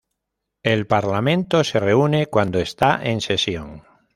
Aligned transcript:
El 0.63 0.87
parlamento 0.87 1.63
se 1.63 1.79
reúne 1.79 2.25
cuando 2.25 2.57
está 2.59 3.01
en 3.03 3.21
sesión. 3.21 3.83